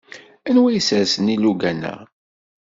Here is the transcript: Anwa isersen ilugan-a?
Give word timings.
Anwa 0.49 0.69
isersen 0.79 1.31
ilugan-a? 1.35 1.95